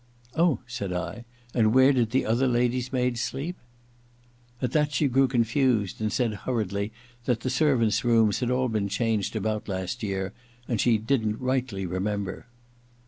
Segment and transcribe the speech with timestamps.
[0.35, 3.55] •Oh,' said I;* and where did the other lady's maid sleep?'
[4.63, 6.91] At that she grew confused, and said hurriedly
[7.25, 9.35] that the servants' rooms had all been changed
[9.67, 10.33] last year,
[10.67, 12.47] and she didn't rightly remember.